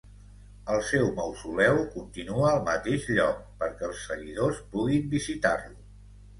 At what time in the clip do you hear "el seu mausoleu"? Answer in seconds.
0.75-1.81